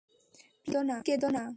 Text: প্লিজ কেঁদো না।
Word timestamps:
প্লিজ 0.65 0.89
কেঁদো 1.05 1.27
না। 1.35 1.43